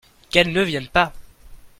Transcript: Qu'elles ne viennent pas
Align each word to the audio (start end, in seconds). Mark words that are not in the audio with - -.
Qu'elles 0.31 0.51
ne 0.51 0.63
viennent 0.63 0.87
pas 0.87 1.13